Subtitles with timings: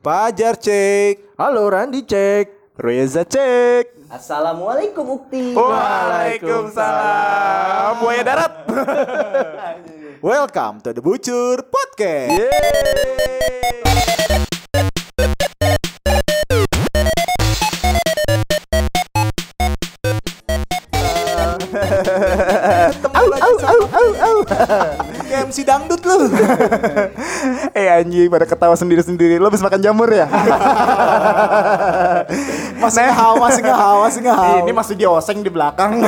[0.00, 2.48] Pajar cek, Halo Randi cek.
[2.80, 4.08] Reza cek.
[4.08, 5.52] Assalamualaikum Ukti.
[5.52, 8.00] Waalaikumsalam.
[8.00, 8.64] Buaya darat.
[10.24, 12.40] Welcome to the Bucur Podcast.
[23.14, 24.38] Au, au, au, au, au.
[25.28, 26.16] Kayak MC dangdut lu.
[28.00, 29.36] anjing pada ketawa sendiri-sendiri.
[29.36, 30.26] Lo habis makan jamur ya?
[32.82, 34.56] masih ngehau, masih ngehau, masih ngehau.
[34.64, 36.00] Ini masih di oseng di belakang.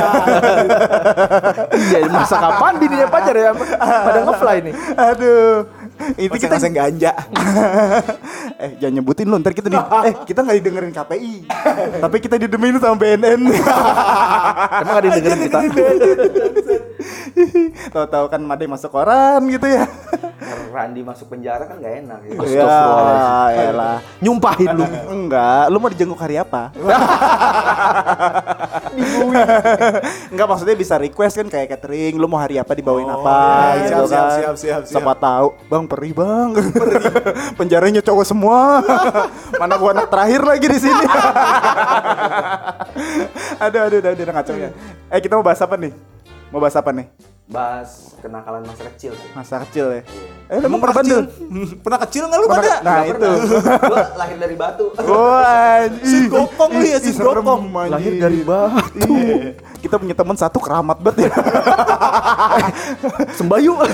[1.72, 3.50] Iya masa kapan bininya pacar ya?
[3.78, 4.74] Pada ngefly nih.
[4.96, 5.68] Aduh.
[6.18, 7.12] Itu kita masih ganja.
[8.62, 11.34] eh jangan nyebutin lu ntar kita di eh kita nggak didengerin KPI.
[12.02, 13.40] Tapi kita didemin sama BNN.
[14.82, 15.58] Emang ada yang dengerin kita?
[17.92, 19.86] Tahu-tahu kan Made masuk koran gitu ya.
[20.72, 22.36] Randi masuk penjara kan gak enak ya.
[22.48, 22.80] Ya,
[23.68, 23.98] elah.
[24.24, 24.84] Nyumpahin lu.
[25.14, 26.72] Enggak, lu mau dijenguk hari apa?
[30.32, 33.36] Enggak maksudnya bisa request kan kayak catering, lu mau hari apa dibawain apa
[33.76, 34.30] iya, gitu siap, kan.
[34.32, 35.00] siap, siap, siap.
[35.00, 36.56] Siapa tahu, Bang perih Bang.
[37.60, 38.80] Penjaranya cowok semua.
[39.56, 41.04] Mana gua anak terakhir lagi di sini.
[43.62, 44.70] aduh, aduh, aduh, aduh, ngaco ya.
[45.12, 45.92] Eh, kita mau bahas apa nih?
[46.52, 47.31] Mau bahas apa nih?
[47.50, 49.26] Bahas kenakalan masa kecil kan.
[49.34, 50.02] Masa kecil ya.
[50.46, 51.26] Eh, lu mau pernah bandel?
[51.84, 52.86] Pernah kecil nggak lu Pernah- pada?
[52.86, 53.30] Nah, itu.
[53.82, 54.86] Gua lahir dari batu.
[55.10, 57.66] Wah, Si gopong lu ya, si gopong.
[57.90, 59.10] Lahir dari batu.
[59.10, 59.58] Iya.
[59.82, 61.34] Kita punya teman satu keramat banget ya.
[63.38, 63.74] Sembayu.
[63.82, 63.90] Eh,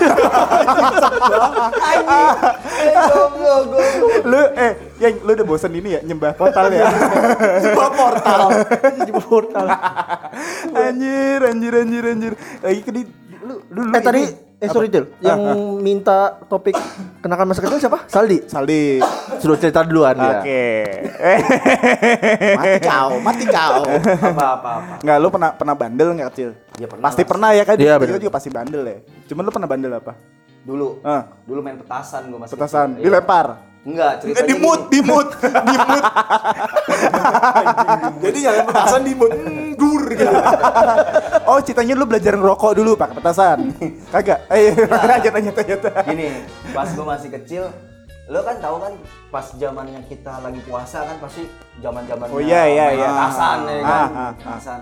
[4.28, 6.84] lu eh yang lu udah bosan ini ya nyembah portal ya.
[7.64, 8.40] Sebuah portal.
[9.08, 9.66] Jemput portal.
[10.76, 12.32] anjir, anjir, anjir, anjir.
[12.60, 12.80] Lagi
[13.48, 14.22] lu lu lu Eh tadi
[14.58, 15.38] eh sorry Til, yang
[15.78, 16.74] minta topik
[17.22, 18.04] kenakan masa kecil siapa?
[18.10, 18.42] Saldi.
[18.50, 18.98] Saldi.
[19.38, 20.42] Sudah cerita duluan ya.
[20.42, 20.66] Oke.
[22.58, 23.86] Mati kau, mati kau.
[23.86, 24.94] Apa apa apa.
[24.98, 26.50] Enggak lu pernah pernah bandel enggak kecil?
[26.78, 27.76] Ya, pernah Pasti pernah ya kan?
[27.78, 28.18] Iya, bener.
[28.18, 28.98] juga pasti bandel ya.
[29.30, 30.12] Cuman lu pernah bandel apa?
[30.68, 31.00] Dulu.
[31.00, 32.52] Ah, Dulu main petasan gua masih.
[32.52, 33.00] petasan, kecil.
[33.00, 33.04] Iya.
[33.08, 33.46] dilempar.
[33.80, 34.92] Enggak, Eh, ceritanya di mood, gini.
[34.92, 36.04] di mood, di mood.
[38.20, 39.32] Jadi nyalain petasan di mood.
[39.32, 40.28] Hmm, dur gitu.
[41.48, 43.72] Oh, ceritanya lu belajar ngerokok dulu pakai petasan.
[44.12, 44.44] Kagak.
[44.52, 44.76] Eh,
[45.08, 45.80] lanjut lanjut lanjut.
[46.04, 46.28] Gini,
[46.70, 47.64] pas gua masih kecil,
[48.28, 48.92] lo kan tahu kan
[49.26, 51.48] pas zamannya kita lagi puasa kan pasti
[51.80, 53.08] zaman-zamannya Oh, iya, iya, iya.
[53.08, 53.88] petasan ya kan.
[53.88, 54.30] Ah, ah, ah.
[54.36, 54.80] Petasan.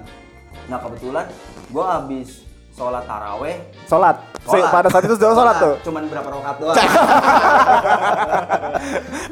[0.67, 1.27] Nah, kebetulan
[1.71, 2.43] gua habis
[2.77, 3.57] sholat taraweh
[3.89, 4.17] Sholat.
[4.43, 4.71] Sholat.
[4.71, 5.75] Pada saat itu sudah sholat tuh.
[5.87, 6.75] Cuman berapa rakaat doang.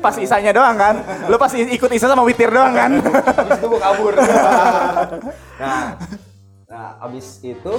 [0.05, 0.95] Pas isanya doang kan?
[1.27, 2.91] Lu pas ikut isa sama witir doang kan?
[3.03, 4.15] Habis itu gua kabur.
[5.63, 5.99] nah,
[6.71, 7.75] nah abis itu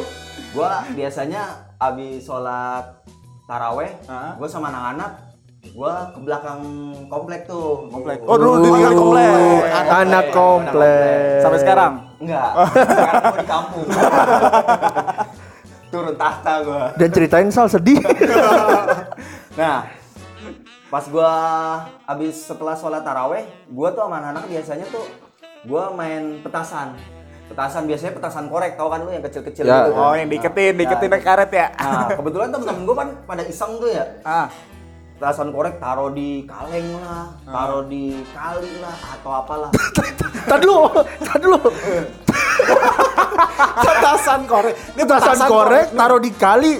[0.52, 3.04] gua biasanya abis sholat
[3.48, 3.92] taraweh,
[4.36, 5.36] gua sama anak-anak
[5.74, 6.62] gua ke belakang
[7.08, 7.90] komplek tuh.
[7.90, 8.22] Komplek.
[8.28, 9.32] Oh, dulu di di komplek.
[9.72, 11.42] Anak komplek.
[11.42, 11.94] Sampai sekarang.
[12.20, 12.52] Enggak.
[12.76, 13.86] Sekarang gua di kampung.
[15.96, 16.92] Turun tahta gua.
[17.00, 18.04] Dan ceritain Sal sedih.
[19.56, 19.88] Nah,
[20.92, 21.32] pas gua
[22.04, 25.08] abis setelah sholat taraweh, gua tuh sama anak-anak biasanya tuh
[25.64, 26.92] gua main petasan.
[27.48, 29.88] Petasan biasanya petasan korek, tau kan lu yang kecil-kecil Ya.
[29.88, 29.96] gitu.
[29.96, 31.72] Oh, yang diketin, diketin ke karet ya.
[31.72, 34.04] Nah, kebetulan temen-temen gua kan pada iseng tuh ya.
[34.28, 34.52] Ah.
[35.16, 39.72] Petasan korek taruh di kaleng lah, taruh di kali lah, atau apalah.
[40.52, 40.92] Tadi dulu,
[41.24, 41.58] tadi dulu.
[43.76, 44.74] Petasan korek.
[44.94, 46.74] Ini Petasan korek taruh di kali.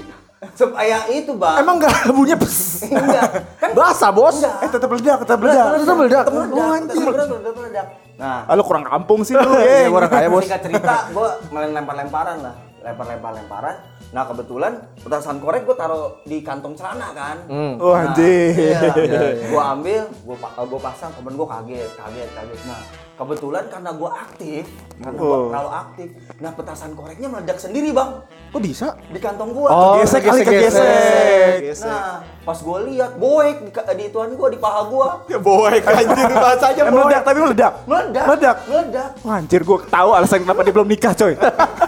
[0.54, 1.58] Supaya itu, Bang.
[1.58, 2.86] Emang enggak bunyinya pes.
[2.86, 3.30] enggak?
[3.58, 4.38] Kan Basah, Bos.
[4.38, 4.56] Enggak.
[4.60, 5.66] Eh tetap meledak, tetap meledak.
[5.74, 6.24] Tetap meledak.
[6.24, 7.02] Tetep meledak, Oh, anjir.
[7.02, 7.88] meledak, tetep meledak.
[8.16, 9.90] Nah, Ah, lu kurang kampung sih lu, Iya, ya.
[9.90, 10.46] orang kaya, Bos.
[10.46, 13.76] Singkat cerita, gue main lempar-lemparan lah, lempar-lempar-lemparan.
[14.06, 17.38] Nah kebetulan petasan korek gue taruh di kantong celana kan.
[17.50, 17.76] Hmm.
[17.76, 18.54] Oh, anjir.
[18.54, 18.80] Iya,
[19.50, 22.60] gue ambil, gue gue pasang, temen gue kaget, kaget, kaget.
[22.64, 22.80] Nah
[23.16, 25.48] kebetulan karena gue aktif, karena gue Oh.
[25.48, 26.08] terlalu aktif.
[26.36, 28.12] Nah petasan koreknya meledak sendiri bang
[28.52, 28.88] Kok bisa?
[29.08, 29.68] di kantong gue.
[29.68, 31.80] Oh, Gesek kali kegesek.
[31.82, 35.08] Nah pas gue lihat, boek di, di tuan gue di paha gue.
[35.28, 36.94] Ya boy, anjir bahasanya boy.
[36.94, 37.74] meledak tapi meledak.
[37.86, 38.26] Meledak.
[38.28, 38.58] Meledak.
[38.68, 39.10] Meledak.
[39.24, 41.34] Wah, anjir gua tahu alasan kenapa dia belum nikah, coy.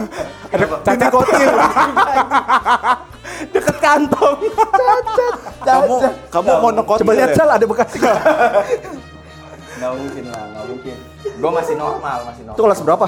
[0.55, 1.51] Ada cacat kotil.
[3.53, 4.37] Deket kantong.
[5.61, 5.95] Kamu
[6.31, 7.03] kamu monokotil.
[7.03, 7.37] Coba lihat ya?
[7.37, 7.91] Sal ada bekas.
[9.77, 10.95] Nggak mungkin lah, nggak mungkin.
[11.37, 12.57] Gue masih normal, masih normal.
[12.57, 13.07] Itu kelas berapa?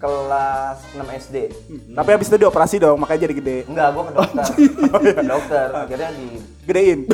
[0.00, 1.36] kelas 6 SD.
[1.92, 3.58] Tapi habis itu dioperasi dong, makanya jadi gede.
[3.68, 4.44] Enggak, gua ke dokter.
[5.20, 6.26] ke dokter, akhirnya di
[6.64, 7.00] Gedein.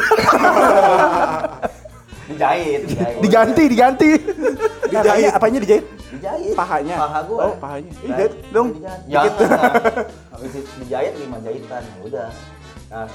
[2.31, 3.20] dijahit, dijahit.
[3.22, 4.10] Diganti, diganti.
[4.87, 5.32] Dijahit.
[5.34, 5.84] Apanya dijahit?
[6.14, 6.54] dijahit.
[6.54, 6.96] Pahanya.
[6.96, 7.40] Paha gua.
[7.43, 7.90] Oh, pahanya.
[8.06, 8.69] Ih, jahit dong.
[8.78, 9.32] Dijahit.
[9.34, 9.70] Jangan.
[10.31, 11.82] Habis itu dijahit 5 jahitan.
[11.82, 12.28] Ya udah.
[12.87, 13.08] Nah,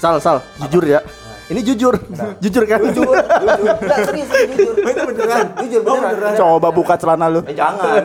[0.00, 0.98] Sal, Sal, jujur ya.
[1.42, 1.94] Nah, Ini jujur.
[2.38, 2.78] Jujur kan?
[2.80, 5.46] jujur jujur nggak serius jujur itu beneran?
[5.58, 6.34] jujur Oh, beneran, beneran.
[6.38, 7.40] Coba buka celana lu.
[7.44, 7.98] eh jangan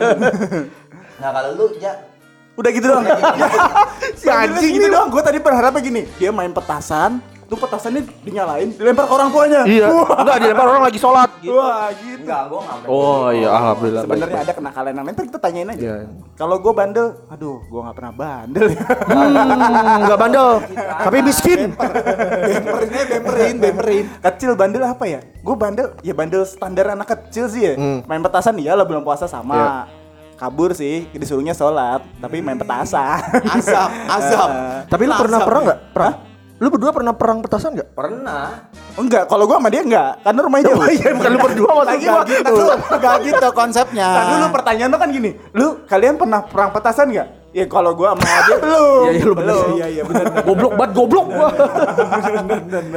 [1.22, 1.92] nah kalau lu ya
[2.58, 3.06] Udah gitu doang.
[4.18, 5.06] si anjing gitu doang.
[5.14, 9.60] Gue tadi berharapnya gini, dia main petasan, tuh petasannya dinyalain, dilempar ke orang tuanya.
[9.64, 9.88] Iya.
[9.88, 11.28] Enggak dilempar orang lagi sholat.
[11.48, 12.20] Wah, gitu.
[12.28, 14.02] enggak gua nggak Oh iya, alhamdulillah.
[14.04, 15.80] Sebenarnya ada kenakalan yang lain, ntar kita tanyain aja.
[15.80, 15.94] Iya.
[16.36, 18.68] Kalau gue bandel, aduh, gue nggak pernah bandel.
[18.68, 20.48] Hmm, enggak bandel.
[20.76, 21.60] Tapi miskin.
[21.72, 24.04] Bemperinnya bemperin, bemperin.
[24.20, 25.20] kecil bandel apa ya?
[25.40, 27.74] Gue bandel, ya bandel standar anak kecil sih ya.
[27.80, 28.04] Hmm.
[28.04, 29.56] Main petasan iyalah belum puasa sama.
[29.56, 29.72] Iya.
[30.38, 33.18] Kabur sih, disuruhnya sholat, tapi main petasan.
[33.56, 34.50] Azab, azab.
[34.92, 35.48] Tapi lu pernah Azab.
[35.48, 35.80] perang enggak?
[36.58, 37.94] Lu berdua pernah perang petasan enggak?
[37.94, 38.66] pernah
[38.98, 40.82] Enggak, kalau gue sama dia enggak, karena rumahnya jauh.
[40.82, 42.18] Oh iya, bukan lu berdua maksud Lagi gua.
[42.18, 42.64] gak gitu.
[42.98, 44.08] Gak gitu konsepnya.
[44.10, 47.28] Nah, dulu pertanyaan tuh kan gini, lu kalian pernah perang petasan nggak?
[47.54, 49.02] Ya kalau gua sama dia belum.
[49.06, 49.54] Iya, iya lu bener.
[49.54, 50.24] Iya, iya benar.
[50.42, 51.48] Goblok banget goblok gua.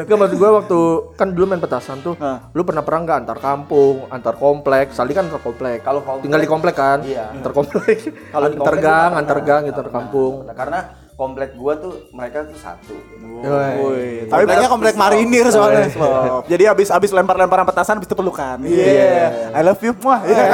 [0.01, 0.79] Enggak maksud gua waktu
[1.13, 2.17] kan dulu main petasan tuh.
[2.57, 4.89] Lu pernah perang enggak antar kampung, antar komplek?
[4.89, 5.85] Saldi kan antar komplek.
[5.85, 7.05] Kalau tinggal di komplek kan?
[7.05, 7.29] Iya.
[7.29, 8.09] Antar komplek.
[8.33, 10.33] Kalau antar gang, nggak antar gang gitu, antar kampung.
[10.49, 10.79] Nah, karena
[11.21, 12.97] komplek gua tuh mereka tuh satu
[13.45, 15.85] Woi, Tapi banyak komplek marinir soalnya.
[16.51, 18.57] Jadi abis abis lempar-lemparan petasan abis itu pelukan.
[18.65, 19.53] Iya.
[19.53, 19.93] I love you.
[20.01, 20.21] Wah.
[20.25, 20.45] Iya.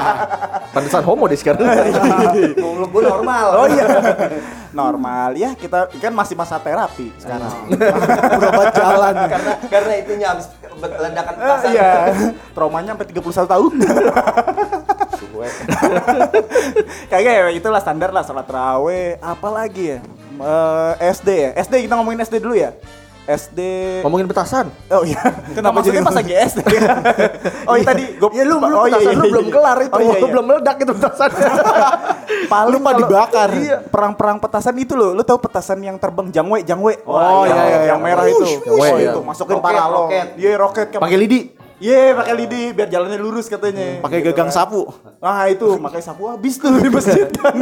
[0.76, 1.64] Pantesan homo deh sekarang.
[2.60, 3.84] Goblok gua normal Oh iya.
[4.72, 7.52] Normal ya kita kan masih masa terapi sekarang.
[8.40, 9.14] Berobat jalan.
[9.28, 10.46] karena karena itunya habis
[10.76, 11.92] ledakan Ah, petasan iya.
[12.56, 13.72] Traumanya sampai 31 tahun.
[17.10, 19.20] Kayaknya ya itulah standar lah sholat raweh.
[19.20, 19.98] Apalagi ya?
[20.38, 21.50] Eh, SD ya.
[21.64, 22.72] SD kita ngomongin SD dulu ya.
[23.28, 23.60] SD
[24.00, 24.72] Ngomongin petasan.
[24.88, 25.20] Oh iya,
[25.52, 26.60] kenapa jadi jadi pas lagi SD?
[27.68, 29.92] oh iya tadi gue Ya lu belum petasan lu belum kelar itu.
[29.92, 30.28] Oh, iya, iya.
[30.32, 31.30] Belum meledak itu petasan.
[32.52, 33.50] Paling Lupa dibakar.
[33.52, 35.12] Iya, perang-perang petasan itu loh.
[35.12, 37.04] Lu tahu petasan yang terbang jangwe, jangwe.
[37.04, 38.08] Oh, iya, iya, yang iya.
[38.08, 38.64] merah itu.
[38.64, 39.12] Jangwe, oh, iya.
[39.12, 40.08] itu masukin Roket, paralon.
[40.08, 40.26] roket.
[40.40, 40.86] Iya, roket.
[40.96, 41.40] Pakai lidi.
[41.78, 44.02] Iya, pakai lidi biar jalannya lurus katanya.
[44.02, 44.66] Pakai Gitu gagang kan.
[44.66, 44.90] sapu.
[45.22, 47.54] Nah itu pakai sapu habis tuh di masjid kan.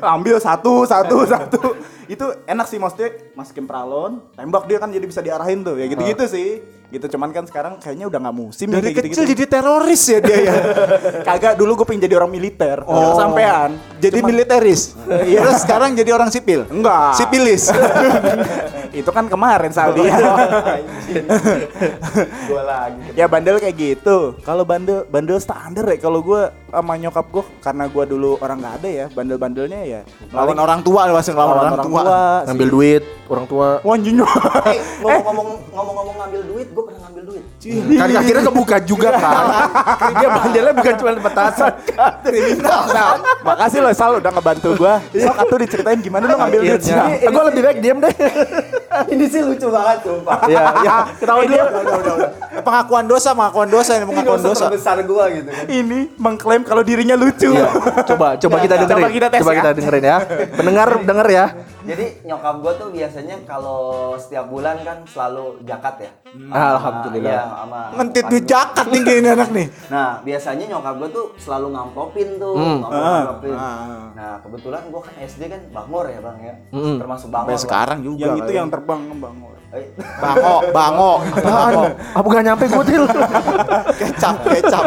[0.00, 1.60] Ambil satu, satu, satu.
[2.08, 5.76] Itu enak sih maksudnya masukin paralon, tembak dia kan jadi bisa diarahin tuh.
[5.76, 6.64] Ya gitu-gitu sih.
[6.92, 9.32] Gitu cuman kan sekarang kayaknya udah nggak musim ya Dari kayak kecil gitu-gitu.
[9.32, 10.54] jadi teroris ya dia ya.
[11.26, 12.84] Kagak dulu gue pengen jadi orang militer.
[12.84, 13.16] Oh.
[13.16, 13.80] Sampean.
[13.96, 14.82] Jadi Cuman- militeris.
[15.22, 15.40] Iya.
[15.40, 16.68] Terus sekarang jadi orang sipil.
[16.68, 17.16] Enggak.
[17.16, 17.72] Sipilis.
[19.00, 20.04] itu kan kemarin Saldi.
[22.44, 24.36] gua lagi ya bandel kayak gitu.
[24.42, 28.74] Kalau bandel bandel standar ya kalau gue sama nyokap gue karena gue dulu orang nggak
[28.80, 30.00] ada ya bandel-bandelnya ya
[30.32, 32.02] Lawan orang tua langsung lawan lawan orang, tua.
[32.48, 33.68] Ngambil duit orang tua.
[33.80, 34.16] Wah anjing.
[34.20, 37.44] eh ngomong-ngomong ngomong-ngomong ngambil duit gua pernah ngambil duit
[37.94, 39.44] Kan akhirnya kebuka juga kan.
[40.12, 42.12] Dia bandelnya bukan cuma petasan kan.
[42.90, 43.08] Nah,
[43.40, 44.98] makasih loh Sal udah ngebantu gua.
[45.08, 46.82] Sok atuh diceritain gimana lu ngambil duit.
[46.82, 47.06] Akhirnya.
[47.24, 48.14] Gue lebih baik diem deh.
[49.08, 50.96] ini sih lucu banget sumpah Iya, iya.
[51.22, 51.64] Ketawa dulu.
[52.60, 54.64] Pengakuan dosa, pengakuan dosa ini pengakuan Ini dosa.
[54.68, 57.54] besar gua gitu kan Ini mengklaim kalau dirinya lucu.
[58.04, 59.12] Coba, coba kita Coba dengerin.
[59.12, 59.58] kita tes Coba ya.
[59.60, 60.16] kita dengerin ya.
[60.52, 61.46] Pendengar denger ya.
[61.82, 63.82] Jadi nyokap gua tuh biasanya kalau
[64.14, 66.10] setiap bulan kan selalu jakat ya.
[66.48, 67.32] Alhamdulillah.
[67.32, 67.80] Iya, sama.
[67.92, 69.66] Ngentit duit jakat nih kayak ini anak nih.
[69.92, 72.78] Nah, biasanya nyokap gua tuh selalu ngamplopin tuh, Hmm.
[72.80, 73.54] ngamplopin.
[73.54, 74.08] Ah.
[74.12, 76.54] Nah, kebetulan gua kan SD kan Bangor ya, Bang ya.
[76.70, 76.96] Hmm.
[76.96, 77.44] Termasuk Bangor.
[77.44, 77.64] Sampai Bang.
[77.66, 78.22] sekarang juga.
[78.22, 78.56] Yang itu kali.
[78.56, 79.34] yang terbang bang.
[79.72, 79.88] Eh,
[80.20, 81.12] bango, bango,
[81.48, 81.82] bango.
[82.12, 83.04] Apa gak nyampe gue til?
[84.04, 84.84] Kecap, kecap.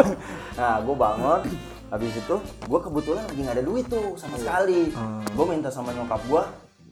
[0.54, 1.40] Nah, gue bangun,
[1.86, 4.94] habis itu gue kebetulan lagi nggak ada duit tuh sama sekali.
[5.28, 6.42] Gue minta sama nyokap gue,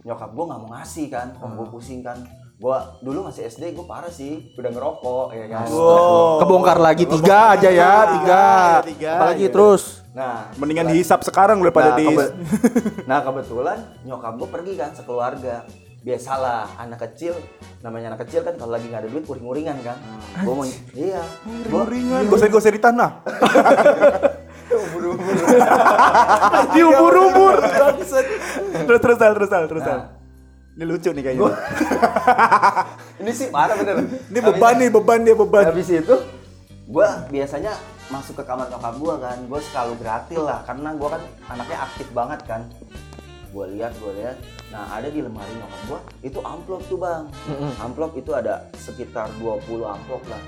[0.05, 2.21] nyokap gue nggak mau ngasih kan, om gue pusing kan.
[2.55, 5.67] Gue dulu masih SD, gue parah sih, udah ngerokok ya kan.
[6.39, 8.45] Kebongkar lagi tiga aja ya, tiga.
[8.85, 9.13] tiga.
[9.19, 10.05] Apalagi terus.
[10.15, 12.07] Nah, Mendingan dihisap sekarang daripada nah, di.
[12.07, 12.33] kebe-
[13.11, 15.67] nah kebetulan nyokap gue pergi kan sekeluarga.
[16.05, 17.33] Biasalah anak kecil,
[17.81, 19.97] namanya anak kecil kan kalau lagi nggak ada duit uring-uringan kan.
[20.45, 21.25] Gue mau, iya.
[21.67, 22.29] Gua- Ringan.
[22.29, 23.25] Gosir-gosir di tanah.
[26.75, 27.57] Diubur-ubur.
[28.85, 29.99] terus terus Sal, terus Sal, terus Sal.
[29.99, 30.09] Nah.
[30.75, 31.55] Ini lucu nih kayaknya.
[33.23, 34.11] Ini sih parah bener.
[34.27, 35.65] Ini beban nih, beban dia beban.
[35.71, 36.17] Habis itu
[36.85, 37.73] gue biasanya
[38.13, 42.11] masuk ke kamar nyokap gue kan, gue selalu gratil lah karena gue kan anaknya aktif
[42.11, 42.67] banget kan.
[43.55, 44.35] Gue lihat, gue lihat.
[44.75, 47.31] Nah ada di lemari nyokap gue itu amplop tuh bang.
[47.79, 50.43] Amplop itu ada sekitar 20 amplop lah.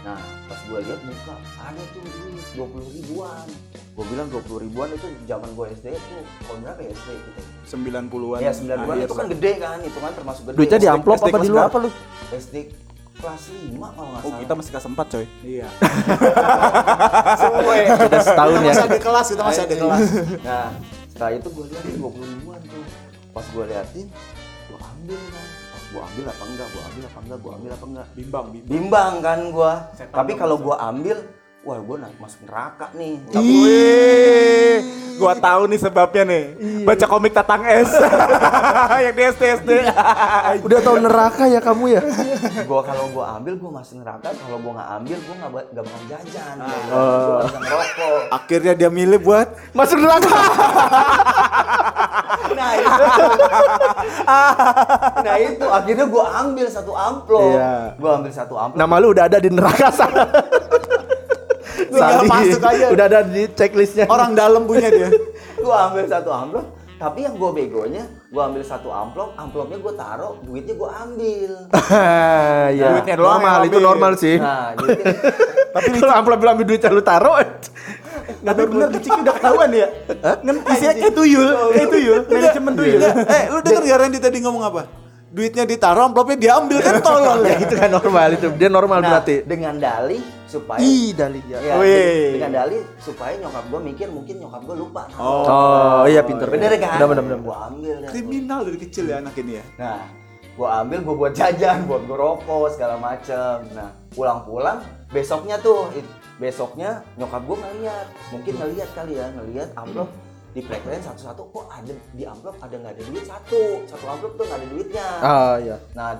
[0.00, 0.16] Nah
[0.48, 3.46] pas gue lihat buka ada tuh duit 20 ribuan.
[3.90, 7.40] Gue bilang 20 ribuan itu zaman gue SD itu tahun berapa ya SD gitu.
[7.70, 8.38] 90-an.
[8.40, 10.56] Ya 90-an itu kan gede kan, itu kan termasuk gede.
[10.56, 11.68] Duitnya di amplop apa di luar?
[11.68, 11.90] berapa lu?
[12.30, 12.56] SD
[13.12, 14.40] kelas 5 kalau nggak Oh, salah.
[14.40, 15.24] kita masih kelas 4 coy.
[15.44, 15.68] Iya.
[17.92, 18.72] Sudah setahun ya.
[18.72, 20.00] Masih ada kelas, kita masih ada kelas.
[20.40, 20.66] Nah,
[21.06, 22.84] setelah itu gue liatin 20 ribuan tuh.
[23.30, 24.06] Pas gue liatin,
[24.66, 25.46] gue ambil kan.
[25.90, 28.70] Gua ambil apa enggak gua ambil apa enggak gua ambil apa enggak Bimbang, bimbang.
[28.70, 31.16] bimbang kan gua Setan tapi kalau gua ambil
[31.60, 34.76] wah gua naik masuk neraka nih Wih,
[35.16, 36.44] gua tahu nih sebabnya nih.
[36.80, 37.92] Baca komik Tatang S.
[39.04, 39.70] yang di SD SD.
[40.66, 42.02] Udah tahu neraka ya kamu ya?
[42.64, 46.02] gua kalau gua ambil gua masuk neraka kalau gua nggak ambil gua nggak nggak bakal
[46.06, 46.56] jajan
[46.88, 47.42] Ah.
[47.50, 50.30] ngerokok Akhirnya dia milih buat Masuk neraka.
[52.58, 52.90] nah itu
[55.20, 57.94] nah itu akhirnya gua ambil satu amplop Iya.
[57.96, 60.22] gua ambil satu amplop Nama lu udah ada di neraka sana.
[61.90, 62.86] Tinggal masuk aja.
[62.92, 64.04] Udah ada di checklistnya.
[64.06, 65.08] orang dalam punya dia.
[65.58, 70.38] gua ambil satu amplop tapi yang gua begonya gua ambil satu amplop amplopnya gua taruh
[70.46, 71.50] duitnya gua ambil
[72.78, 72.88] ya.
[72.94, 74.36] Duitnya doang normal yang itu normal sih.
[74.38, 75.14] nah duitnya
[75.74, 77.34] Tapi kalau amplop ambil duitnya lu taruh.
[78.46, 79.86] Tapi bener Ciki udah ketahuan ya.
[80.46, 83.00] Ngen isinya kayak tuyul, kayak tuyul, manajemen tuyul.
[83.02, 84.82] eh, lu denger gak Randy tadi ngomong apa?
[85.30, 87.56] Duitnya ditaruh, amplopnya diambil kan tolol ya ya.
[87.66, 88.46] itu kan normal itu.
[88.54, 89.46] Dia normal nah, berarti.
[89.46, 91.62] dengan dalih supaya Ih, Dali ya.
[91.62, 91.74] Ya,
[92.34, 95.02] dengan dalih supaya nyokap gua mikir mungkin nyokap gua lupa.
[95.14, 95.46] Oh.
[95.46, 96.50] Oh, iya pinter.
[96.50, 96.98] bener kan?
[96.98, 97.38] Bener bener bener.
[97.46, 98.10] Gua ambil dah.
[98.10, 99.64] Kriminal dari kecil ya anak ini ya.
[99.78, 100.02] Nah,
[100.58, 103.62] gua ambil gua buat jajan, buat gua rokok segala macem.
[103.70, 104.82] Nah, pulang-pulang
[105.14, 105.86] besoknya tuh
[106.42, 110.10] besoknya nyokap gua ngeliat, mungkin ngeliat kali ya, ngeliat amplop
[110.50, 114.44] di plek satu-satu kok ada di amplop ada nggak ada duit satu satu amplop tuh
[114.50, 115.76] nggak ada duitnya Ah, iya.
[115.94, 116.18] Nah,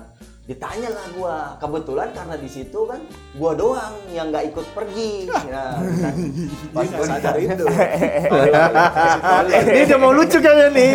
[0.51, 1.37] ditanya lah gua.
[1.63, 2.99] Kebetulan karena di situ kan
[3.39, 5.31] gua doang yang nggak ikut pergi.
[5.31, 5.43] Nah,
[6.03, 6.13] nah,
[6.75, 7.65] pas gua sadar ditanya, itu.
[9.71, 10.93] Ini udah mau lucu kayaknya nih.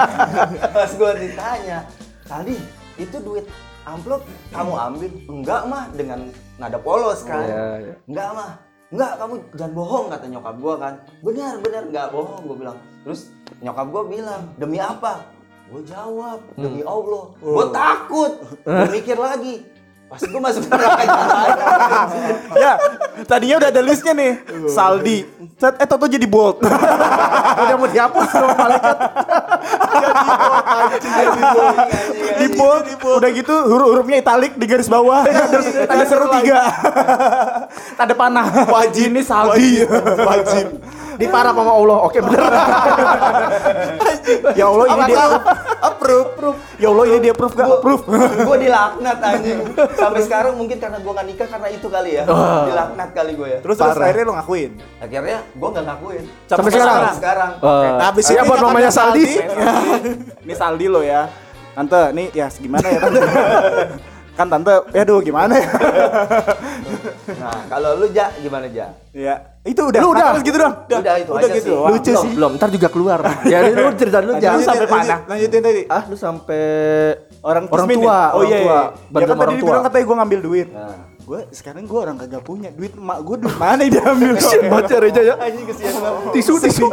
[0.76, 1.78] pas gua ditanya,
[2.24, 2.56] "Tadi
[2.96, 3.44] itu duit
[3.84, 6.20] amplop kamu ambil?" "Enggak, mah." Dengan
[6.56, 7.44] nada polos kan.
[7.44, 7.94] Iya, iya.
[8.08, 8.50] "Enggak, mah."
[8.90, 10.94] "Enggak, kamu jangan bohong," kata nyokap gua kan.
[11.20, 12.78] "Benar, benar, enggak bohong," gua bilang.
[13.04, 13.20] Terus
[13.60, 15.39] nyokap gua bilang, "Demi apa?"
[15.70, 18.32] Gua jawab, "Demi Allah." Gua takut.
[18.66, 19.62] Gua mikir lagi.
[20.10, 21.02] Pas gua masuk neraka
[22.66, 22.72] ya,
[23.30, 24.42] tadinya udah ada listnya nih.
[24.66, 25.22] Saldi.
[25.54, 26.58] Set, eh toto jadi bold.
[27.60, 28.96] Udah mau dihapus sama malaikat.
[32.40, 32.84] di bold,
[33.20, 35.22] udah gitu huruf-hurufnya italik di garis bawah.
[35.28, 36.58] Terus tanda seru tiga.
[37.94, 38.46] Tanda panah.
[38.66, 39.84] Wajib ini Saldi.
[40.26, 40.80] Wajib.
[41.20, 41.98] Diparah sama Allah.
[42.00, 42.40] Oke bener.
[44.58, 45.24] ya Allah ini dia
[45.80, 46.56] Approve.
[46.80, 47.68] Ya Allah ini dia proof gak?
[47.84, 48.02] Proof.
[48.08, 49.60] gue dilaknat anjing
[49.94, 52.24] sampai sekarang mungkin karena gue gak nikah karena itu kali ya
[52.64, 54.70] dilaknat kali gue ya Terus terus akhirnya lo ngakuin.
[54.98, 57.14] akhirnya gue gak ngakuin Sampai sekarang?
[57.14, 59.26] sekarang Uh, Habis ya ini buat mamanya Saldi.
[60.48, 61.28] Ini Saldi lo ya.
[61.76, 63.20] Tante, nih ya gimana ya tante?
[64.40, 65.68] kan tante, ya aduh gimana ya?
[67.44, 69.34] nah kalau lu ja gimana ja ya,
[69.68, 70.00] itu udah.
[70.00, 70.28] Lu udah?
[70.32, 70.74] Terus gitu dong.
[70.86, 71.66] Udah, itu udah aja gitu.
[71.66, 71.74] sih.
[71.76, 72.30] Lucu belum, sih.
[72.38, 73.18] Belum, ntar juga keluar.
[73.52, 74.68] ya lu cerita lu jangan lanjut.
[74.72, 75.18] sampai panah.
[75.26, 75.82] Lanjutin tadi.
[75.90, 76.64] Ah, lu sampai
[77.40, 78.32] Orang orang tua, ya?
[78.32, 78.58] Oh orang iya.
[78.60, 78.70] tua.
[78.70, 78.80] iya.
[78.80, 79.60] Ya Bantuan kan tadi orang tua.
[79.60, 80.68] dibilang katanya gue ngambil duit.
[80.72, 81.09] Nah.
[81.30, 84.34] Gue sekarang gue orang kagak punya duit emak gue duit mana yang diambil?
[84.42, 85.34] Kasian banget ya Reja ya.
[85.38, 86.34] Anjing kesian banget.
[86.34, 86.86] Tisu, tisu.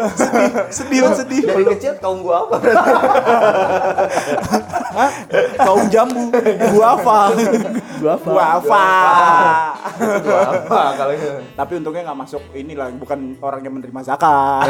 [0.70, 1.42] Sedih banget sedih.
[1.42, 2.58] dari kecil kaum gua apa
[5.58, 6.30] Kaum jambu.
[6.70, 7.18] Gua apa?
[7.98, 8.14] Gua
[10.54, 14.70] apa kalau itu Tapi untungnya nggak masuk inilah, bukan orang yang menerima zakat.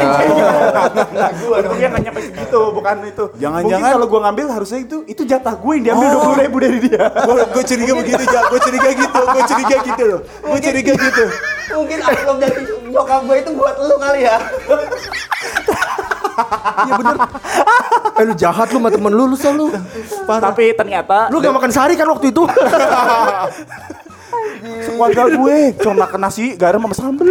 [1.44, 3.24] gua dong Untungnya nggak nyampe segitu, bukan itu.
[3.36, 6.78] Jangan-jangan- Mungkin kalau gue ngambil harusnya itu itu jatah gue yang diambil dua ribu dari
[6.80, 7.04] dia.
[7.52, 8.24] Gue curiga begitu.
[8.24, 9.20] Gue curiga gitu.
[9.28, 10.20] Gue curiga gitu loh.
[10.44, 11.24] Gue curiga gitu.
[11.68, 14.36] mungkin amplop dari nyokap gue itu buat lu kali ya
[16.88, 17.16] Iya bener.
[18.18, 19.66] Eh lu jahat lu sama temen lu, lu selalu.
[20.24, 22.42] Tapi ternyata Lu gak makan sehari kan waktu itu?
[24.58, 27.30] keluarga gue cuma makan nasi garam sama sambel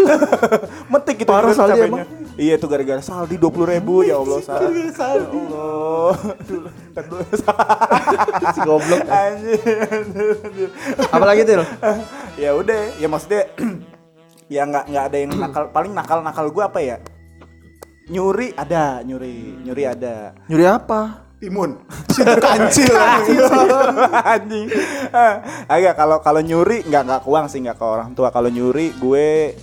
[0.88, 2.06] metik gitu Parah juga Saldi capeknya.
[2.38, 4.70] Iya itu gara-gara saldi dua puluh ribu ya allah Sal.
[4.70, 6.14] ya allah
[6.46, 7.24] Dulu, ntar dulu
[8.48, 9.02] si goblok.
[9.04, 9.60] anjir.
[11.10, 11.66] Apalagi tuh?
[12.38, 13.44] ya udah ya maksudnya
[14.54, 16.98] ya nggak nggak ada yang nakal paling nakal nakal gue apa ya
[18.08, 21.28] nyuri ada nyuri nyuri ada Nyuri apa?
[21.38, 21.78] timun
[22.16, 22.94] Situ kancil.
[24.24, 24.72] anjing
[25.12, 28.48] Ah, agak kalau kalau nyuri nggak nggak ke uang sih nggak ke orang tua kalau
[28.48, 29.54] nyuri gue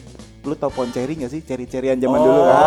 [0.45, 2.61] lu tau pohon ceri nggak sih ceri-cerian zaman dulu kan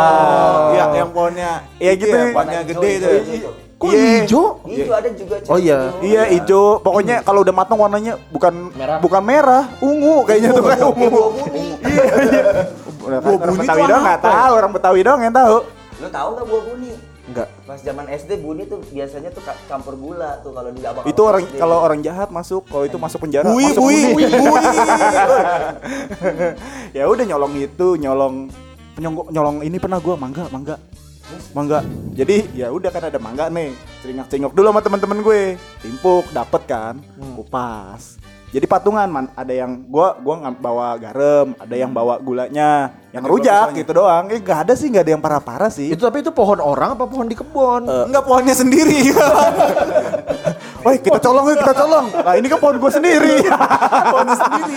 [0.68, 1.52] Iya, yang pohonnya.
[1.78, 2.34] Iya itu gitu ya, ya.
[2.34, 3.08] pohonnya gede hijau, itu.
[3.08, 3.52] hijau, hijau.
[3.78, 4.02] Kok Iya.
[4.18, 4.44] hijau?
[4.68, 5.80] itu ada juga Oh, iya.
[6.00, 8.98] Iya hijau, pokoknya kalau udah matang warnanya bukan Merah.
[8.98, 11.22] bukan merah, ungu kayaknya tuh kayak ungu.
[11.86, 12.44] Iya iya.
[12.98, 14.36] Buah orang buni Betawi doang nggak apa ya?
[14.36, 15.56] tahu, orang Betawi doang yang tahu.
[15.98, 16.92] lu tahu nggak buah buni
[17.28, 17.48] Enggak.
[17.68, 21.44] pas zaman SD buni tuh biasanya tuh campur gula tuh kalau di abang Itu orang
[21.60, 23.52] kalau orang jahat masuk, kalau itu masuk penjara.
[23.52, 24.24] Bui, masuk bui, bui.
[24.32, 24.62] bui.
[26.98, 28.48] ya udah nyolong itu, nyolong
[28.96, 30.80] penyonggok nyolong ini pernah gua mangga, mangga.
[31.52, 31.84] Mangga.
[32.16, 33.76] Jadi ya udah kan ada mangga nih.
[34.00, 35.42] Seringak cengok dulu sama teman-teman gue.
[35.84, 36.96] Timpuk, dapet kan.
[37.20, 37.36] Hmm.
[37.36, 38.16] Kupas.
[38.48, 43.28] Jadi patungan man, ada yang gua gua nggak bawa garam, ada yang bawa gulanya, yang
[43.28, 44.32] rujak gitu doang.
[44.32, 45.92] Eh nggak ada sih, nggak ada yang parah-parah sih.
[45.92, 47.84] Itu tapi itu pohon orang apa pohon di kebun?
[47.84, 49.12] Enggak pohonnya sendiri.
[50.88, 52.06] Woi, kita colong kita colong.
[52.16, 53.36] Nah, ini kan pohon gue sendiri.
[54.14, 54.76] Pohon sendiri.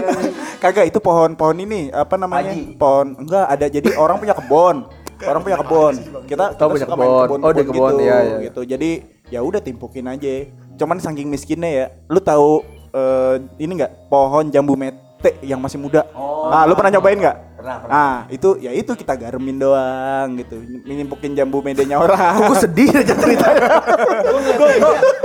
[0.62, 2.56] Kagak, itu pohon-pohon ini apa namanya?
[2.56, 2.78] Haji.
[2.80, 3.66] Pohon enggak ada.
[3.68, 4.76] Jadi orang punya kebun.
[5.18, 5.94] Orang punya kebun.
[6.24, 7.38] Kita, kita punya kebun.
[7.42, 8.36] Oh, di kebun, gitu, iya, iya.
[8.48, 8.60] gitu.
[8.64, 8.90] Jadi
[9.28, 10.48] ya udah timpukin aja.
[10.78, 11.86] Cuman saking miskinnya ya.
[12.06, 12.62] Lu tahu
[12.94, 13.92] eh, ini enggak?
[14.06, 16.06] Pohon jambu mete yang masih muda.
[16.14, 16.48] Oh.
[16.48, 17.48] nah, lu pernah nyobain nggak?
[17.58, 17.90] Pernah, pernah.
[17.90, 20.62] Nah, itu ya itu kita garemin doang gitu.
[20.86, 22.46] Nimpukin jambu medenya orang.
[22.46, 23.82] Gue sedih aja ceritanya.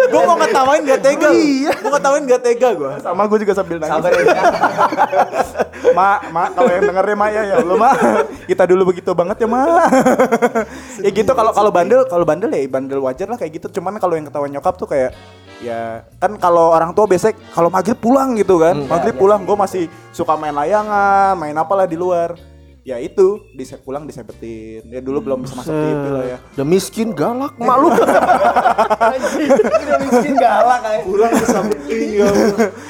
[0.09, 1.29] gue mau ngetawain gak tega.
[1.29, 1.77] Iya.
[1.85, 2.91] Mau ngetawain gak tega gue.
[3.05, 4.01] Sama gue juga sambil nangis.
[4.01, 4.43] Sabar ya.
[5.93, 7.93] Mak, mak kalau yang dengerin mak ya ya mak.
[8.49, 9.69] Kita dulu begitu banget ya mak.
[11.05, 13.77] ya gitu kalau kalau bandel kalau bandel ya bandel wajar lah kayak gitu.
[13.77, 15.13] Cuman kalau yang ketahuan nyokap tuh kayak
[15.63, 18.75] ya kan kalau orang tua biasanya kalau maghrib pulang gitu kan.
[18.83, 22.35] maghrib pulang gue masih suka main layangan, main apalah di luar.
[22.83, 24.83] Ya itu, di pulang disepetin.
[24.91, 26.37] Ya dulu belum bisa masuk TV lah ya.
[26.59, 27.87] Udah miskin galak malu.
[27.95, 31.07] Udah miskin galak kayak.
[31.07, 32.27] Pulang bisa beting ya.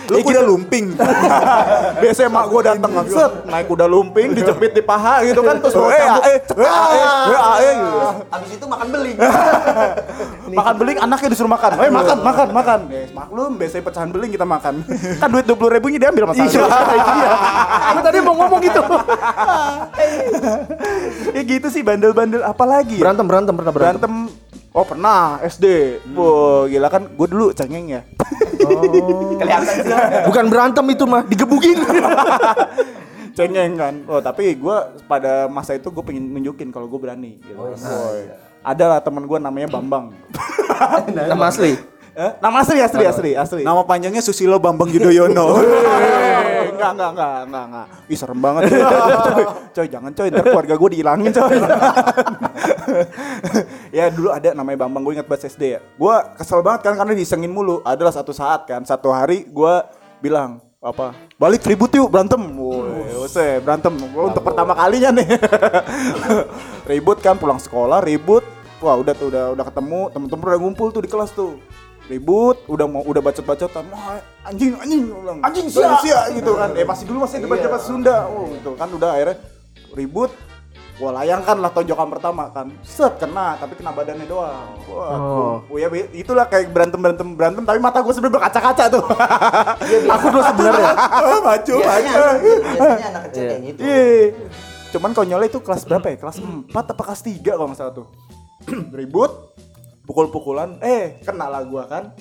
[0.09, 0.97] Lu Ya, kuda lumping.
[2.01, 5.85] Biasanya mak gue dateng set naik kuda lumping dijepit di paha gitu kan terus gue
[5.85, 7.97] eh eh eh eh eh gitu.
[8.33, 9.17] Habis itu makan beling.
[10.57, 11.69] makan beling anaknya disuruh makan.
[11.77, 12.79] Eh makan makan makan.
[12.89, 14.81] Eh, maklum biasanya pecahan beling kita makan.
[15.21, 16.65] kan duit dua puluh ribunya diambil mas Iya.
[17.93, 18.81] Aku tadi mau ngomong gitu.
[21.35, 23.03] ya gitu sih bandel-bandel apa lagi ya?
[23.07, 24.11] Berantem berantem pernah berantem.
[24.11, 25.65] berantem oh pernah SD
[26.17, 28.01] Wah gila kan gue dulu cengeng ya
[29.39, 29.91] Kelihatan sih.
[30.29, 31.77] Bukan berantem itu mah digebukin.
[33.37, 34.77] cengeng kan oh tapi gue
[35.09, 37.57] pada masa itu gue pengen nunjukin kalau gue berani gitu.
[37.57, 38.29] Woy.
[38.61, 40.13] ada lah teman gue namanya Bambang
[41.33, 41.73] Nama asli.
[42.13, 45.57] Eh, nama asli asli asli asli Nama panjangnya Susilo Bambang Yudhoyono.
[46.73, 47.87] Enggak, enggak, enggak, enggak, enggak.
[48.09, 48.61] Ih, serem banget.
[48.67, 51.55] coy, coy, jangan coy, ntar keluarga gue dihilangin coy.
[53.97, 55.79] ya dulu ada namanya Bambang, gue ingat bahasa SD ya.
[55.95, 57.79] Gue kesel banget kan karena disengin mulu.
[57.85, 59.73] Adalah satu saat kan, satu hari gue
[60.19, 63.23] bilang, apa balik ribut yuk berantem woi
[63.63, 65.39] berantem Gua untuk pertama kalinya nih
[66.91, 68.43] ribut kan pulang sekolah ribut
[68.83, 71.55] wah udah tuh udah udah ketemu temen-temen udah ngumpul tuh di kelas tuh
[72.11, 76.75] ribut udah mau udah bacot-bacotan wah anjing anjing Gua bilang, Anjing sia." sia gitu kan.
[76.75, 78.17] Eh masih dulu masih ada baca bahasa Sunda.
[78.27, 79.37] Oh gitu kan udah akhirnya
[79.95, 80.31] ribut.
[81.01, 82.69] Wah layangkan lah tonjokan pertama kan.
[82.85, 84.77] Set kena tapi kena badannya doang.
[84.91, 85.55] Wah Oh.
[85.65, 85.77] oh.
[85.79, 89.03] ya itulah kayak berantem berantem berantem Tapi mata gue sebenernya berkaca-kaca tuh.
[90.11, 90.93] Aku dulu sebenarnya.
[91.41, 93.79] Maju maju biasanya anak kecil kayak gitu.
[93.79, 94.05] Iya.
[94.93, 96.17] Cuman konyolnya itu kelas berapa ya?
[96.21, 98.07] Kelas 4 apa kelas 3 kalau nggak salah tuh.
[98.99, 99.31] Ribut
[100.03, 102.11] Pukul-pukulan Eh kena lah gua kan.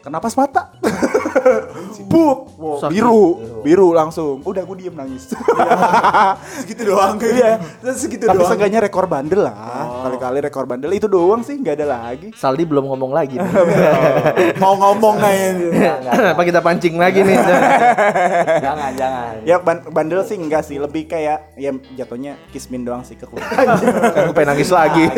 [0.00, 0.72] Kena pas mata
[2.02, 3.22] Buk Wow, biru
[3.62, 5.32] Biru langsung Udah gue diem nangis
[6.60, 7.16] Segitu doang.
[7.16, 7.56] Iya
[7.90, 8.50] Segitu Tapi doang.
[8.52, 9.56] seenggaknya rekor bandel lah
[10.04, 13.36] Kali-kali rekor bandel Itu doang sih nggak ada lagi Saldi belum ngomong lagi.
[13.36, 13.48] nih.
[14.62, 15.96] Mau ngomong enggak.
[16.30, 17.36] Apa kita pancing lagi nih?
[18.64, 19.32] Jangan, jangan.
[19.42, 23.76] Ya ban- bandel sih enggak sih Lebih kayak Ya jatuhnya kismin doang sih ke keluarga
[24.20, 25.08] Aku pengen nangis lagi.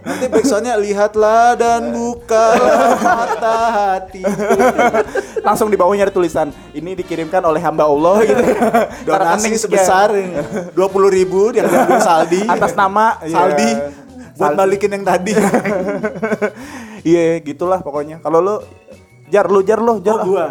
[0.00, 3.60] Nanti backsoundnya lihatlah dan bukalah mata
[4.00, 4.20] hati.
[5.46, 8.42] Langsung di bawahnya ada tulisan Ini dikirimkan oleh hamba Allah gitu
[9.08, 10.08] Donasi Karena sebesar
[10.70, 12.42] dua puluh ribu yang diambil Saldi.
[12.44, 13.92] atas nama Saldi Iya.
[14.36, 14.58] buat Saldi.
[14.58, 15.32] balikin yang tadi.
[17.02, 18.20] Iya gitulah pokoknya.
[18.20, 18.56] Kalau lu
[19.28, 20.16] jar lu jar lu jar.
[20.16, 20.46] Oh gua,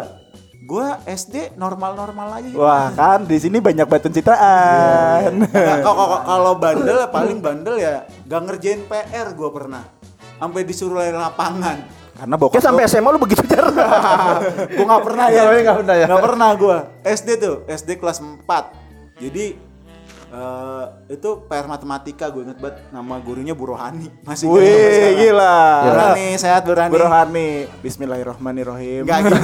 [0.60, 2.50] gua SD normal-normal aja.
[2.52, 5.42] Wah kan di sini banyak batu citraan.
[5.42, 9.82] Nah, kalau kalau- kalau bandel ya paling bandel ya gak ngerjain PR gua pernah.
[10.36, 11.78] Sampai disuruh lari lapangan.
[12.12, 13.39] Karena bokap sampai SMA lu begitu
[14.76, 15.42] gua nggak pernah ya.
[15.42, 16.06] Oh, nggak pernah ya?
[16.06, 16.76] Nggak pernah gua.
[17.04, 19.20] SD tuh, SD kelas 4.
[19.20, 19.46] Jadi
[20.30, 24.08] eh, itu PR matematika gue inget banget nama gurunya Bu Rohani.
[24.22, 25.60] Masih Wih gila.
[25.84, 26.92] Bu Rohani, sehat Bu Rohani.
[26.94, 27.48] Bu Rohani.
[27.82, 29.02] Bismillahirrahmanirrahim.
[29.04, 29.36] Enggak gitu.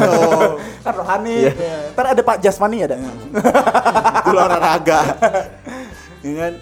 [0.87, 1.37] kan Rohani.
[1.51, 1.93] Ya.
[1.93, 2.97] Ntar ada Pak Jasmani ada.
[4.25, 5.01] Guru olahraga.
[6.23, 6.53] Ya kan?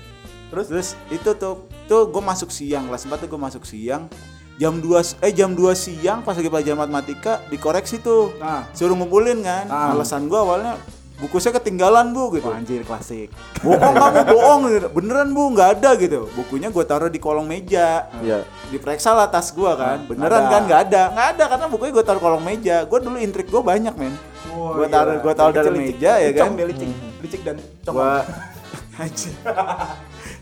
[0.50, 4.08] Terus terus itu tuh tuh gue masuk siang kelas 4 tuh gue masuk siang
[4.54, 8.30] jam 2 eh jam 2 siang pas lagi pelajaran matematika dikoreksi tuh.
[8.38, 8.70] Nah.
[8.70, 9.66] suruh ngumpulin kan.
[9.66, 9.94] Ah.
[9.94, 10.78] alasan gue awalnya
[11.18, 12.50] buku saya ketinggalan bu gitu.
[12.50, 13.30] Wah, anjir klasik.
[13.62, 14.86] bohong kamu bohong gitu.
[14.94, 15.42] beneran bu?
[15.54, 16.30] Nggak ada gitu.
[16.38, 18.06] Bukunya gue taruh di kolong meja.
[18.22, 18.46] Iya.
[18.70, 20.06] diperiksa lah tas gue kan.
[20.06, 20.50] Beneran ada.
[20.50, 20.60] kan?
[20.66, 21.02] nggak ada.
[21.14, 22.76] Nggak ada karena bukunya gue taruh kolong meja.
[22.86, 24.14] Gue dulu intrik gue banyak men.
[24.54, 26.54] Gue taruh gue taruh dalam meja ya kan?
[26.54, 26.90] Licik,
[27.22, 27.58] licik dan
[27.90, 28.22] gua
[29.02, 29.34] anjir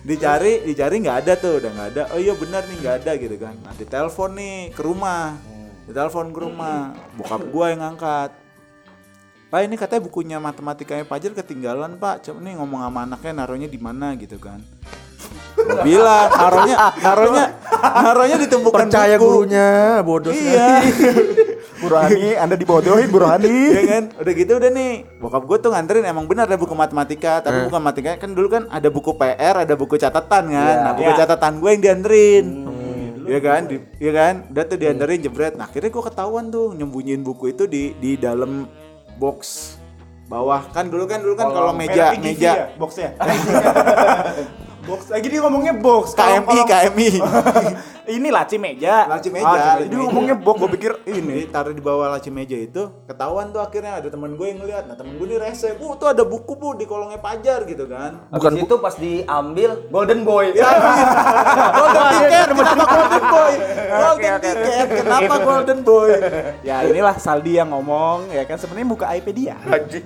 [0.03, 2.03] dicari dicari nggak ada tuh udah nggak ada.
[2.15, 3.55] Oh iya benar nih nggak ada gitu kan.
[3.63, 5.39] Nah ditelepon nih ke rumah.
[5.87, 6.95] Ditelepon ke rumah.
[7.15, 8.31] Bokap gua yang ngangkat.
[9.53, 12.25] Pak ini katanya bukunya matematikanya Fajar ketinggalan pak.
[12.25, 14.59] Coba nih ngomong sama anaknya naruhnya di mana gitu kan.
[15.85, 17.47] Bilang naruhnya naruhnya
[17.83, 19.25] naruhnya di tumpukan Percaya buku.
[19.29, 20.81] gurunya, bodoh iya
[21.83, 23.51] Bu Rohani, Anda dibodohin Bu Rohani.
[23.69, 24.03] Iya kan?
[24.17, 24.93] Udah gitu udah nih.
[25.19, 28.63] Bokap gue tuh nganterin emang benar ada buku matematika, tapi bukan matematika kan dulu kan
[28.69, 30.77] ada buku PR, ada buku catatan kan.
[30.81, 31.19] Nah, buku Iya.
[31.21, 32.47] catatan gue yang dianterin.
[33.23, 33.63] Iya kan?
[33.67, 34.35] Di- Iya kan?
[34.49, 35.55] Udah tuh dianterin jebret.
[35.55, 38.67] Nah, akhirnya gue ketahuan tuh nyembunyiin buku itu di di dalam
[39.15, 39.75] box
[40.25, 43.11] bawah kan dulu kan dulu kan kalau meja Merek PGV meja ya, boxnya.
[44.83, 46.05] box lagi dia ngomongnya box.
[46.13, 47.09] Kalau- KMI kalau- KMI
[48.05, 49.07] Ini laci meja.
[49.07, 50.03] Laci meja, Ah, laci jadi meja.
[50.03, 51.21] ngomongnya box, gue pikir ini.
[51.21, 54.85] ini taruh di bawah laci meja itu ketahuan tuh akhirnya ada teman gue yang ngeliat
[54.85, 58.27] nah temen gue nih rese bu tuh ada buku bu di kolongnya pajar gitu kan
[58.29, 60.51] Bukan itu pas diambil Golden Boy.
[60.53, 60.67] Ya,
[61.73, 63.53] golden ticket, kenapa golden boy?
[63.93, 66.11] Golden ticket, kenapa golden boy?
[66.63, 69.57] Ya inilah Saldi yang ngomong ya kan sebenarnya buka iPedia.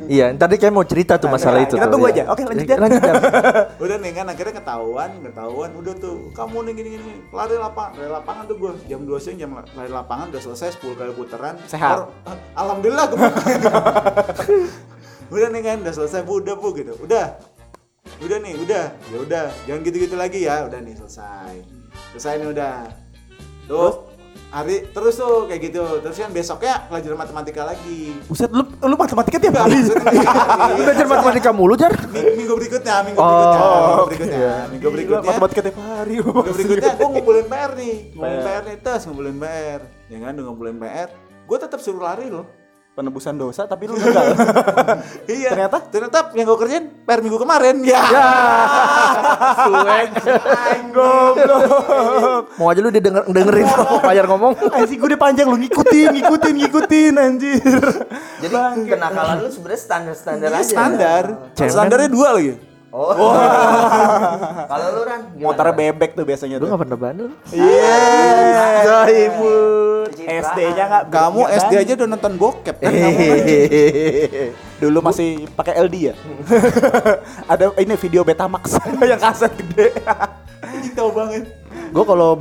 [0.06, 1.74] Iya, tadi kayak mau cerita tuh masalah itu.
[1.74, 2.22] kita tunggu Iya.
[2.22, 2.32] aja.
[2.32, 2.76] Oke, lanjut ya.
[2.76, 3.02] Lanjut.
[3.78, 8.08] Udah nih kan akhirnya ketahuan, ketahuan, udah tuh kamu nih gini gini, lari lapangan, lari
[8.08, 11.54] lapangan tuh gue jam 2 siang jam la- lari lapangan udah selesai 10 kali putaran.
[11.64, 12.00] Sehat.
[12.00, 12.10] Baru-
[12.54, 13.18] Alhamdulillah gue.
[15.26, 17.26] udah nih kan udah selesai bu, udah bu gitu, udah.
[18.18, 18.84] Udah nih, udah.
[19.10, 20.64] Ya udah, jangan gitu-gitu lagi ya.
[20.64, 21.52] Udah nih selesai.
[22.14, 22.74] Selesai nih udah.
[23.66, 24.05] Tuh,
[24.48, 25.84] hari terus tuh kayak gitu.
[26.00, 28.14] Terus kan besoknya pelajaran matematika lagi.
[28.24, 29.80] Buset lu lu matematika tiap hari.
[29.86, 31.92] Lu belajar matematika mulu, Jar?
[32.08, 34.08] Ming- minggu berikutnya, minggu Oh, berikutnya, minggu oke.
[34.08, 36.14] berikutnya, minggu Gila, berikutnya, matematika tiap hari.
[36.16, 38.62] minggu berikutnya, gue ngumpulin PR nih, ngumpulin PR.
[38.64, 41.08] Nih, tes ngumpulin PR, ya kan, ngumpulin PR,
[41.46, 42.46] gue tetap suruh lari loh.
[42.96, 44.32] Penebusan dosa tapi lu gagal.
[45.28, 45.52] Iya.
[45.52, 45.78] Ternyata?
[45.86, 48.00] ternyata yang gue kerjain PR minggu kemarin, ya.
[50.96, 52.56] Goblok.
[52.56, 54.52] Mau aja lu didenger dengerin apa Fajar ngomong.
[54.72, 57.60] Anjing gue udah panjang lu ngikutin, ngikutin, ngikutin anjir.
[58.40, 58.54] Jadi
[58.88, 60.64] kenakalan lu sebenarnya standar-standar aja.
[60.64, 61.68] Standar, Cemen.
[61.68, 62.54] standarnya dua lagi.
[62.96, 63.12] Oh.
[64.64, 65.20] Kalau lu Ran?
[65.36, 66.68] Motornya bebek tuh biasanya Lu tuh.
[66.72, 67.28] gak pernah bandel?
[67.52, 67.92] Iya.
[68.80, 69.05] Citraan.
[70.86, 72.92] Enggak Kamu SD aja udah nonton bokep kan?
[74.76, 76.14] Dulu masih pakai LD ya.
[77.46, 79.90] Ada ini video Betamax yang kaset gede.
[80.92, 81.44] Tahu banget.
[81.90, 82.40] Gue kalau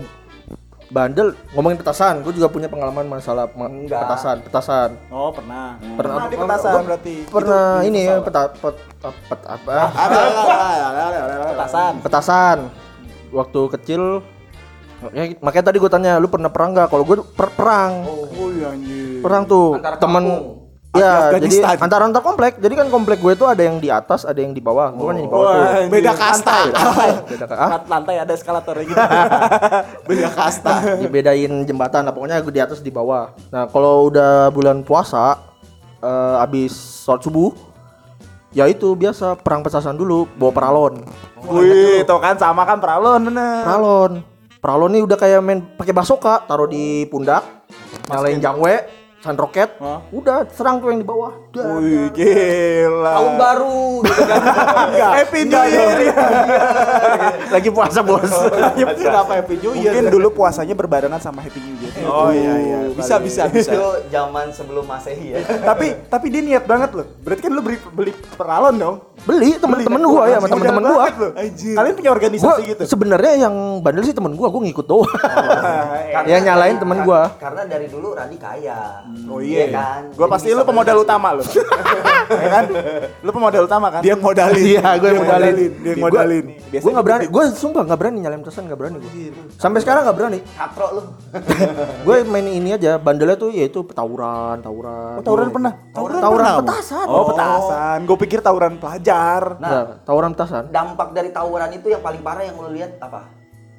[0.85, 4.05] bandel ngomongin petasan, gue juga punya pengalaman masalah ma- Enggak.
[4.05, 4.89] petasan, petasan.
[5.09, 5.81] Oh, pernah.
[5.81, 7.15] Pernah- di petasan gua berarti.
[7.25, 9.75] Pernah Itu- ini itu ya peta, pet, pet, apa?
[11.51, 11.93] petasan.
[11.99, 12.57] Petasan.
[13.33, 14.01] Waktu kecil
[15.11, 16.87] ya, makanya tadi gue tanya lu pernah perang nggak?
[16.87, 19.21] Kalau gue per perang, Oh iya anjir.
[19.21, 20.65] perang tuh Antar temen kampung.
[20.95, 22.55] Ya, jadi antar antar komplek.
[22.55, 24.95] Jadi kan komplek gue tuh ada yang di atas, ada yang di bawah.
[24.95, 25.91] Gue kan yang di bawah tuh.
[25.91, 26.57] Beda kasta.
[27.27, 28.95] Beda ah, Lat- lantai ada eskalatornya gitu.
[30.07, 30.73] Beda kasta.
[31.03, 32.07] dibedain jembatan.
[32.07, 33.35] Nah, pokoknya gue di atas di bawah.
[33.51, 35.35] Nah, kalau udah bulan puasa,
[35.99, 37.51] eh, abis sholat subuh,
[38.55, 41.03] ya itu biasa perang petasan dulu, bawa peralon.
[41.43, 43.67] Wih, tuh kan sama kan Pralon bener.
[43.67, 44.34] Peralon.
[44.65, 47.69] Peralon nih udah kayak main pakai basoka, taruh di pundak,
[48.09, 48.94] nyalain jangwe,
[49.25, 50.05] sun roket, Hah?
[50.13, 51.33] udah serang tuh yang di bawah.
[51.49, 51.81] Udah.
[51.81, 53.09] Wih, gila.
[53.09, 54.41] Tahun baru gitu kan.
[55.17, 55.97] Happy New Year.
[57.57, 58.29] Lagi puasa bos.
[58.93, 59.97] Kenapa Happy New Year?
[59.97, 61.93] Mungkin dulu puasanya berbarengan sama Happy New Year.
[62.05, 63.73] Oh iya iya, bisa bisa bisa.
[63.73, 63.81] Itu
[64.13, 65.41] zaman sebelum Masehi ya.
[65.73, 67.09] tapi tapi dia niat banget loh.
[67.25, 68.95] Berarti kan lu beli beli peralon dong.
[69.25, 71.05] Beli temen-temen gua ya, sama temen-temen gua.
[71.49, 72.81] Kalian punya Gua organisasi gitu.
[72.85, 75.09] sebenarnya yang bandel sih temen gua, gua ngikut doang.
[75.09, 77.33] Karena- Ya, nyalain temen gua.
[77.41, 79.01] Karena dari dulu Rani kaya.
[79.25, 80.01] Oh iya kan.
[80.13, 81.43] Gua pasti lu pemodal utama lu.
[82.45, 82.65] ya kan?
[83.23, 84.01] Lu pemodal utama kan?
[84.03, 84.63] Dia yang modalin.
[84.63, 85.55] Iya, gua yang Dia modalin.
[85.55, 86.45] Dia yang modalin.
[86.75, 89.11] Gue nggak berani, gue sumpah nggak berani nyalain petasan nggak berani gue.
[89.55, 90.39] Sampai sekarang nggak berani.
[90.43, 91.01] Katro lu.
[92.05, 95.21] gue main ini aja, bandelnya tuh yaitu tawuran, tawuran.
[95.21, 95.73] Oh, tawuran pernah?
[95.95, 97.05] Tawuran, Tawuran petasan.
[97.07, 97.97] Oh, petasan.
[98.03, 99.55] Gue pikir tawuran pelajar.
[99.61, 100.67] Nah, tawuran petasan.
[100.73, 103.31] Dampak dari tawuran itu yang paling parah yang lu lihat apa?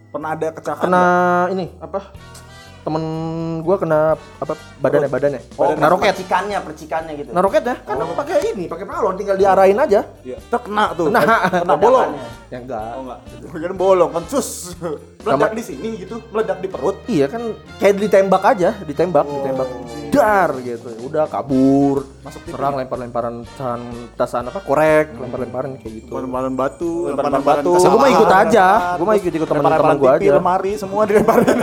[0.09, 0.85] Pernah ada kecelakaan.
[0.89, 1.05] Kena
[1.53, 2.01] ini apa?
[2.87, 3.03] Temen
[3.67, 4.55] gue kena apa?
[4.79, 5.41] Badannya, badannya.
[5.59, 6.15] Oh, kena roket.
[6.15, 7.35] Percikannya, percikannya gitu.
[7.35, 10.07] Nah roket ya, kan pakai ini, pakai balon, tinggal diarahin aja.
[10.23, 10.39] Iya.
[10.47, 11.11] Tuh kena tuh.
[11.11, 11.51] Kena.
[11.51, 12.15] Kena bolong.
[12.47, 12.91] Ya enggak.
[12.95, 13.19] Oh enggak.
[13.51, 14.79] Kira bolong kan sus.
[15.27, 16.97] Meledak Sama- di sini gitu, meledak di perut.
[17.11, 17.43] Iya kan
[17.83, 19.69] kayak ditembak aja, ditembak, ditembak.
[20.15, 20.89] Dar gitu.
[21.03, 22.07] Udah kabur.
[22.23, 22.47] Masuk.
[22.47, 23.81] Serang lempar-lemparan petasan,
[24.15, 24.63] petasan apa?
[24.63, 26.15] Korek, lempar-lemparan kayak gitu.
[26.15, 27.73] Lemparan batu, Lemparan lemparan batu.
[27.83, 30.33] Gue mah ikut aja, gue mah ikut ikut teman-teman gue TV, aja.
[30.39, 31.57] lemari semua dilemparin.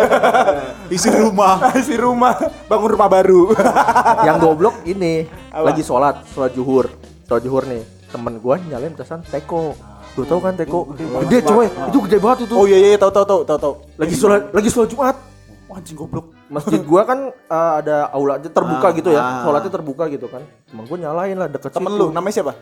[0.96, 1.56] Isi rumah.
[1.80, 2.36] Isi rumah,
[2.68, 3.56] bangun rumah baru.
[4.28, 5.72] Yang goblok ini Apa?
[5.72, 6.92] lagi sholat, sholat juhur,
[7.24, 7.84] sholat juhur nih.
[8.12, 9.74] Temen gue nyalain petasan teko.
[10.14, 10.94] Lu tahu kan teko?
[11.26, 12.54] Gede coy, itu gede banget itu.
[12.54, 13.74] Oh iya iya tahu tahu tahu tahu tahu.
[13.98, 15.18] lagi sholat lagi sholat Jumat.
[15.66, 16.30] Wah, anjing goblok.
[16.48, 19.18] Masjid gua kan eh, ada aula aja terbuka Ah, gitu ya.
[19.20, 19.42] ah.
[19.42, 20.46] Sholatnya terbuka gitu kan.
[20.64, 21.98] Temen gua nyalain lah deket Temen situ.
[22.00, 22.54] lu namanya siapa?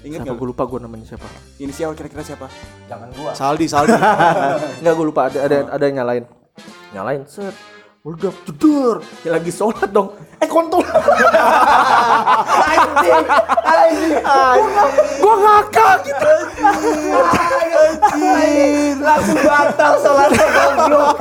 [0.00, 0.36] Ingat Siapa nggak?
[0.36, 1.28] gue lupa gue namanya siapa.
[1.56, 2.48] Inisial kira-kira siapa?
[2.88, 3.30] Jangan gua.
[3.32, 3.92] Saldi, Saldi.
[4.80, 6.24] Enggak gue lupa ada ada ada yang nyalain.
[6.90, 7.52] Nyalain set.
[8.00, 9.04] Meledak jeder.
[9.20, 10.16] Ya lagi sholat dong.
[10.40, 10.80] Eh kontol.
[12.72, 13.24] anjing.
[13.60, 14.16] Anjing.
[15.20, 16.32] Gua ngakak gitu.
[19.04, 21.20] Langsung batal sholatnya goblok.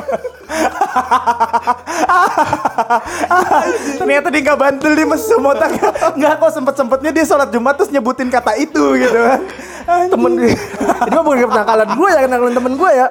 [3.99, 5.75] Ternyata dia nggak bantul dia mesum otak.
[6.15, 9.43] Nggak kok sempet sempetnya dia sholat Jumat terus nyebutin kata itu gitu kan.
[9.89, 13.09] temen gue ini mah bukan kenakalan gue ya kenakalan temen gue ya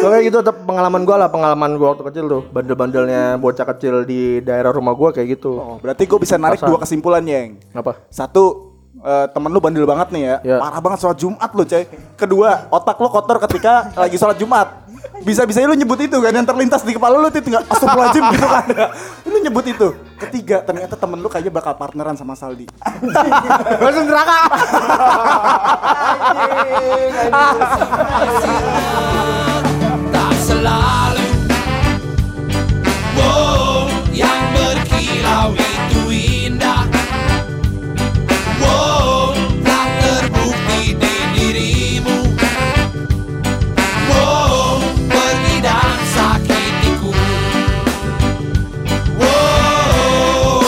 [0.00, 4.40] Oke gitu tetap pengalaman gue lah pengalaman gue waktu kecil tuh bandel-bandelnya bocah kecil di
[4.40, 6.68] daerah rumah gue kayak gitu Oh, berarti gue bisa narik Pasar.
[6.68, 10.36] dua kesimpulan yang apa Satu, eh, temen lu bandel banget nih ya.
[10.42, 10.56] Ya.
[10.56, 11.84] Parah banget sholat Jumat lu, coy.
[12.16, 14.88] Kedua, otak lu kotor ketika lagi sholat Jumat.
[15.20, 18.64] Bisa-bisa lu nyebut itu kan yang terlintas di kepala lu itu tinggal astagfirullahaladzim gitu kan.
[19.28, 19.88] Lu nyebut itu.
[20.16, 22.64] Ketiga, ternyata temen lu kayaknya bakal partneran sama Saldi.
[23.84, 24.36] langsung neraka
[35.40, 36.02] berkilau itu
[36.44, 36.84] indah.
[38.60, 39.32] Wow,
[39.64, 42.18] tak terbukti di dirimu.
[44.10, 47.12] Wow, pergi dan sakitiku.
[49.16, 50.60] Wow,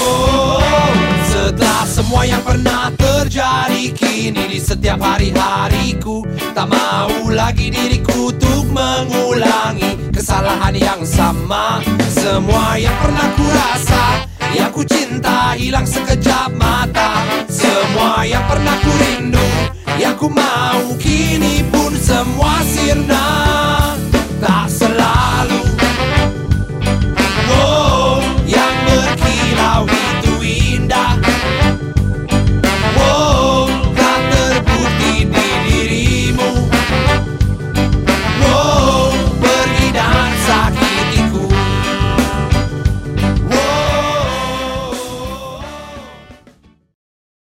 [1.28, 10.12] setelah semua yang pernah terjadi kini di setiap hari-hariku Tak mau lagi diriku untuk mengulangi
[10.12, 11.80] kesalahan yang sama.
[12.12, 17.24] Semua yang pernah ku rasa yang ku cinta hilang sekejap mata.
[17.48, 19.48] Semua yang pernah ku rindu
[19.96, 23.26] Yang ku mau kini pun semua sirna.
[24.42, 25.62] Tak selalu
[27.52, 29.86] Oh yang berkilau